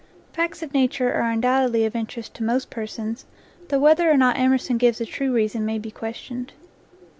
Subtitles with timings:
[0.33, 3.27] Facts of nature are undoubtedly of interest to most persons,
[3.67, 6.53] though whether or not Emerson gives the true reason may be questioned.